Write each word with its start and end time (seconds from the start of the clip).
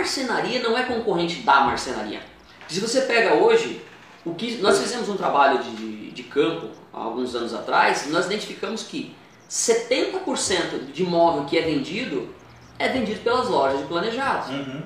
marcenaria 0.00 0.62
não 0.62 0.76
é 0.76 0.82
concorrente 0.82 1.42
da 1.42 1.60
marcenaria. 1.60 2.20
Se 2.68 2.80
você 2.80 3.02
pega 3.02 3.34
hoje, 3.34 3.82
o 4.24 4.34
que 4.34 4.56
nós 4.56 4.78
fizemos 4.78 5.08
um 5.08 5.16
trabalho 5.16 5.62
de, 5.62 6.10
de 6.10 6.22
campo 6.24 6.68
há 6.92 6.98
alguns 6.98 7.34
anos 7.34 7.54
atrás, 7.54 8.08
nós 8.10 8.26
identificamos 8.26 8.82
que 8.82 9.14
70% 9.48 10.92
de 10.92 11.02
imóvel 11.02 11.44
que 11.44 11.58
é 11.58 11.62
vendido 11.62 12.28
é 12.78 12.88
vendido 12.88 13.20
pelas 13.20 13.48
lojas 13.48 13.78
de 13.80 13.84
planejados. 13.86 14.48
Uhum. 14.48 14.82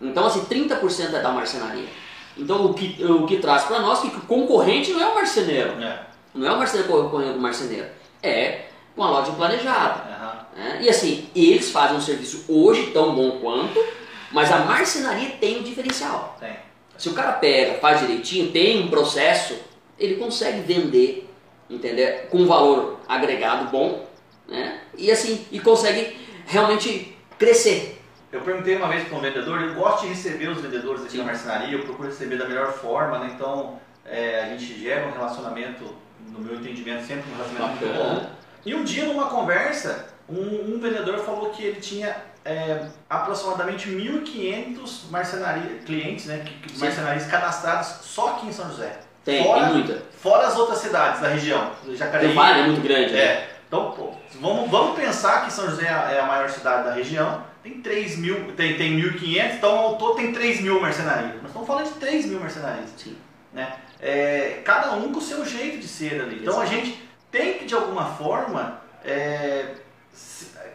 Então, 0.00 0.26
assim, 0.26 0.44
30% 0.44 1.14
é 1.14 1.20
da 1.20 1.30
marcenaria. 1.30 1.88
Então, 2.36 2.66
o 2.66 2.74
que, 2.74 3.02
o 3.04 3.26
que 3.26 3.38
traz 3.38 3.64
para 3.64 3.80
nós 3.80 4.00
que 4.00 4.08
o 4.08 4.20
concorrente 4.22 4.92
não 4.92 5.00
é 5.00 5.06
o 5.06 5.14
marceneiro. 5.14 5.82
É. 5.82 6.06
Não 6.34 6.46
é 6.46 6.52
o 6.52 6.58
marceneiro 6.58 6.92
concorrendo 6.92 7.32
com 7.32 7.38
o 7.38 7.42
marceneiro. 7.42 7.86
É 8.22 8.66
uma 8.96 9.10
loja 9.10 9.32
planejada. 9.32 10.02
Aham. 10.10 10.46
né? 10.54 10.78
E 10.82 10.88
assim, 10.88 11.28
eles 11.34 11.70
fazem 11.70 11.96
um 11.96 12.00
serviço 12.00 12.44
hoje 12.48 12.90
tão 12.92 13.14
bom 13.14 13.38
quanto, 13.40 13.82
mas 14.36 14.52
a 14.52 14.58
marcenaria 14.58 15.30
tem 15.40 15.60
um 15.60 15.62
diferencial. 15.62 16.36
Tem. 16.38 16.54
Se 16.98 17.08
o 17.08 17.14
cara 17.14 17.32
pega, 17.32 17.78
faz 17.78 18.00
direitinho, 18.00 18.52
tem 18.52 18.84
um 18.84 18.90
processo, 18.90 19.58
ele 19.98 20.16
consegue 20.16 20.60
vender, 20.60 21.26
entendeu? 21.70 22.26
Com 22.28 22.40
um 22.40 22.46
valor 22.46 23.00
agregado 23.08 23.70
bom, 23.70 24.06
né? 24.46 24.82
E 24.94 25.10
assim, 25.10 25.46
e 25.50 25.58
consegue 25.58 26.20
realmente 26.44 27.16
crescer. 27.38 27.98
Eu 28.30 28.42
perguntei 28.42 28.76
uma 28.76 28.88
vez 28.88 29.08
para 29.08 29.16
um 29.16 29.22
vendedor, 29.22 29.58
eu 29.62 29.74
gosto 29.74 30.02
de 30.02 30.08
receber 30.08 30.48
os 30.48 30.60
vendedores 30.60 31.00
aqui 31.00 31.12
Sim. 31.12 31.18
na 31.18 31.24
marcenaria, 31.24 31.78
eu 31.78 31.84
procuro 31.84 32.10
receber 32.10 32.36
da 32.36 32.46
melhor 32.46 32.74
forma, 32.74 33.18
né? 33.20 33.32
Então 33.34 33.80
é, 34.04 34.42
a 34.42 34.48
gente 34.50 34.78
gera 34.78 35.08
um 35.08 35.12
relacionamento, 35.12 35.82
no 36.28 36.40
meu 36.40 36.56
entendimento, 36.56 37.06
sempre 37.06 37.24
um 37.30 37.36
relacionamento 37.38 37.86
muito 37.86 37.96
bom. 37.96 38.30
E 38.66 38.74
um 38.74 38.84
dia 38.84 39.06
numa 39.06 39.30
conversa, 39.30 40.10
um, 40.28 40.74
um 40.74 40.78
vendedor 40.78 41.20
falou 41.20 41.48
que 41.48 41.64
ele 41.64 41.80
tinha 41.80 42.14
é, 42.46 42.86
aproximadamente 43.10 43.90
1.500 43.90 45.10
marcenaria, 45.10 45.78
clientes, 45.84 46.26
né? 46.26 46.44
Marcenarias 46.78 47.26
cadastrados 47.26 47.88
só 48.02 48.36
aqui 48.36 48.46
em 48.46 48.52
São 48.52 48.70
José. 48.70 49.00
Tem, 49.24 49.42
fora, 49.42 49.64
tem 49.64 49.74
muita. 49.74 50.02
Fora 50.20 50.46
as 50.46 50.56
outras 50.56 50.78
cidades 50.78 51.20
da 51.20 51.28
região, 51.28 51.72
Jacareí. 51.90 52.28
Tem 52.28 52.36
vale 52.36 52.60
é 52.60 52.66
muito 52.66 52.80
grande. 52.80 53.12
né? 53.12 53.18
É. 53.18 53.56
Então, 53.66 53.90
pô, 53.90 54.12
vamos, 54.40 54.70
vamos 54.70 54.96
pensar 54.96 55.44
que 55.44 55.52
São 55.52 55.68
José 55.68 55.86
é 55.86 56.20
a 56.20 56.26
maior 56.26 56.48
cidade 56.48 56.84
da 56.84 56.92
região, 56.92 57.42
tem 57.64 57.80
3 57.80 58.18
mil, 58.18 58.52
tem, 58.52 58.76
tem 58.76 58.96
1.500, 58.96 59.54
então 59.56 59.76
ao 59.76 59.96
todo 59.96 60.14
tem 60.14 60.32
3 60.32 60.60
mil 60.60 60.80
marcenarias. 60.80 61.34
Nós 61.36 61.46
estamos 61.46 61.66
falando 61.66 61.92
de 61.92 61.98
3 61.98 62.26
mil 62.26 62.38
marcenarias. 62.38 62.90
Sim. 62.96 63.16
Né? 63.52 63.72
É, 64.00 64.60
cada 64.64 64.92
um 64.92 65.12
com 65.12 65.18
o 65.18 65.22
seu 65.22 65.44
jeito 65.44 65.78
de 65.78 65.88
ser 65.88 66.20
ali. 66.20 66.38
Então 66.42 66.60
a 66.60 66.66
gente 66.66 67.02
tem 67.32 67.54
que, 67.54 67.64
de 67.64 67.74
alguma 67.74 68.04
forma, 68.04 68.80
é, 69.04 69.74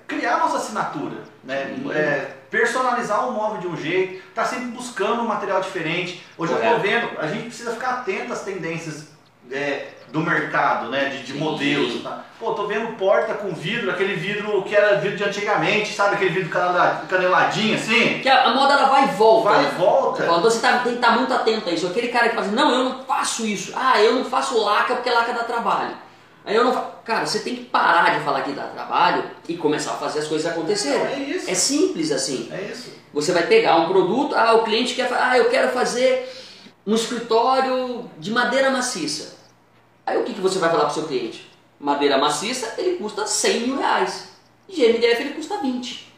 criar 0.08 0.38
nossa 0.38 0.58
assinatura. 0.58 1.18
Né? 1.44 1.76
É, 1.94 2.32
personalizar 2.50 3.28
o 3.28 3.32
móvel 3.32 3.60
de 3.62 3.68
um 3.68 3.78
jeito, 3.78 4.22
tá 4.36 4.46
sempre 4.46 4.66
buscando 4.68 5.22
um 5.22 5.28
material 5.28 5.62
diferente. 5.62 6.24
Hoje 6.38 6.52
eu 6.54 6.58
estou 6.60 6.76
Correto. 6.76 7.08
vendo, 7.08 7.20
a 7.20 7.28
gente 7.28 7.46
precisa 7.46 7.72
ficar 7.72 7.90
atento 7.92 8.34
às 8.34 8.42
tendências 8.42 9.08
é, 9.52 9.88
do 10.10 10.20
mercado, 10.20 10.90
né? 10.90 11.06
de, 11.10 11.24
de 11.24 11.34
modelos. 11.34 12.04
Tá? 12.04 12.26
Pô, 12.40 12.54
tô 12.54 12.68
vendo 12.68 12.96
porta 12.98 13.34
com 13.34 13.54
vidro, 13.54 13.90
aquele 13.90 14.14
vidro 14.16 14.62
que 14.64 14.76
era 14.76 14.98
vidro 14.98 15.18
de 15.18 15.24
antigamente, 15.24 15.94
sabe? 15.94 16.16
Aquele 16.16 16.32
vidro 16.32 16.50
canela- 16.50 17.04
caneladinho 17.10 17.76
assim. 17.76 18.20
Que 18.20 18.30
a, 18.30 18.46
a 18.50 18.54
moda 18.54 18.74
ela 18.74 18.88
vai 18.90 19.06
e 19.06 19.12
volta. 19.14 19.50
Vai 19.50 19.66
e 19.66 19.70
volta. 19.70 20.24
Então 20.24 20.42
você 20.42 20.60
tá- 20.60 20.80
tem 20.80 20.92
que 20.94 20.98
estar 21.00 21.12
muito 21.12 21.34
atento 21.34 21.70
a 21.70 21.72
isso. 21.72 21.88
Aquele 21.88 22.10
cara 22.10 22.30
que 22.30 22.36
fala 22.36 22.48
assim, 22.48 22.56
não, 22.56 22.72
eu 22.72 22.84
não 22.84 23.04
faço 23.06 23.46
isso. 23.46 23.72
Ah, 23.76 24.00
eu 24.02 24.14
não 24.16 24.26
faço 24.26 24.62
laca 24.64 24.96
porque 24.96 25.10
laca 25.10 25.34
dá 25.34 25.44
trabalho. 25.44 25.96
Aí 26.46 26.56
eu 26.56 26.64
não 26.66 26.74
fa... 26.74 26.91
Cara, 27.04 27.26
você 27.26 27.40
tem 27.40 27.56
que 27.56 27.66
parar 27.66 28.18
de 28.18 28.24
falar 28.24 28.42
que 28.42 28.52
dá 28.52 28.64
trabalho 28.68 29.24
e 29.48 29.58
começar 29.58 29.94
a 29.94 29.98
fazer 29.98 30.20
as 30.20 30.28
coisas 30.28 30.52
acontecerem. 30.52 31.02
É 31.02 31.20
isso. 31.20 31.50
É 31.50 31.54
simples 31.54 32.12
assim. 32.12 32.50
É 32.52 32.72
isso. 32.72 32.92
Você 33.14 33.32
vai 33.32 33.48
pegar 33.48 33.78
um 33.78 33.88
produto, 33.88 34.36
ah, 34.36 34.54
o 34.54 34.64
cliente 34.64 34.94
quer 34.94 35.10
falar, 35.10 35.32
ah, 35.32 35.38
eu 35.38 35.50
quero 35.50 35.72
fazer 35.72 36.30
um 36.86 36.96
escritório 36.96 38.10
de 38.18 38.32
madeira 38.32 38.70
maciça. 38.70 39.36
Aí 40.06 40.18
o 40.18 40.24
que, 40.24 40.34
que 40.34 40.42
você 40.42 40.60
vai 40.60 40.70
falar 40.70 40.86
para 40.86 40.92
o 40.92 40.94
seu 40.94 41.08
cliente? 41.08 41.50
Madeira 41.80 42.18
maciça, 42.18 42.76
ele 42.78 42.98
custa 42.98 43.26
100 43.26 43.60
mil 43.62 43.78
reais. 43.78 44.30
GMDF 44.70 45.22
ele 45.22 45.34
custa 45.34 45.58
20. 45.58 46.14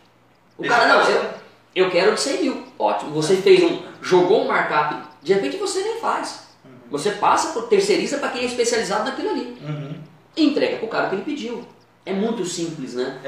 O 0.57 0.63
Esse 0.63 0.69
cara, 0.69 0.87
não, 0.87 0.99
caso, 0.99 1.11
eu, 1.11 1.85
eu 1.85 1.91
quero 1.91 2.13
de 2.13 2.21
100 2.21 2.41
mil. 2.41 2.63
Ótimo, 2.77 3.11
você 3.11 3.37
fez 3.37 3.63
um, 3.63 3.81
jogou 4.01 4.43
um 4.43 4.47
markup, 4.47 5.07
de 5.21 5.33
repente 5.33 5.57
você 5.57 5.81
nem 5.81 5.99
faz. 5.99 6.43
Você 6.91 7.11
passa, 7.11 7.53
por, 7.53 7.67
terceiriza 7.67 8.19
para 8.19 8.29
quem 8.29 8.43
é 8.43 8.45
especializado 8.45 9.05
naquilo 9.05 9.31
ali. 9.31 9.57
Uhum. 9.61 9.95
Entrega 10.35 10.77
para 10.77 10.85
o 10.85 10.89
cara 10.89 11.09
que 11.09 11.15
ele 11.15 11.23
pediu. 11.23 11.65
É 12.05 12.13
muito 12.13 12.45
simples, 12.45 12.95
né? 12.95 13.21